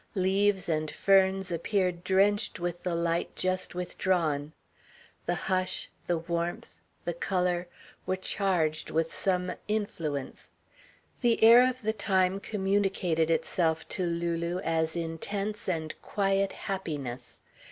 Leaves 0.15 0.67
and 0.67 0.89
ferns 0.89 1.51
appeared 1.51 2.03
drenched 2.03 2.59
with 2.59 2.81
the 2.81 2.95
light 2.95 3.35
just 3.35 3.75
withdrawn. 3.75 4.51
The 5.27 5.35
hush, 5.45 5.91
the 6.07 6.17
warmth, 6.17 6.73
the 7.05 7.13
colour, 7.13 7.67
were 8.07 8.15
charged 8.15 8.89
with 8.89 9.13
some 9.13 9.53
influence. 9.67 10.49
The 11.21 11.43
air 11.43 11.69
of 11.69 11.83
the 11.83 11.93
time 11.93 12.39
communicated 12.39 13.29
itself 13.29 13.87
to 13.89 14.03
Lulu 14.07 14.57
as 14.61 14.95
intense 14.95 15.69
and 15.69 15.93
quiet 16.01 16.51
happiness. 16.53 17.39